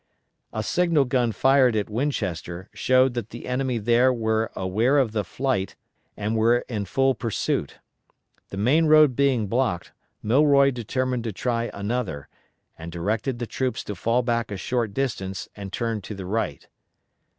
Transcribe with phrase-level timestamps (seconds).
[0.51, 5.23] A signal gun fired at Winchester showed that the enemy there were aware of the
[5.23, 5.75] flight
[6.17, 7.77] and were in full pursuit.
[8.49, 9.91] The main road being blocked,
[10.23, 12.29] Milroy determined to try another,
[12.79, 16.67] and directed the troops to fall back a short distance and turn to the right.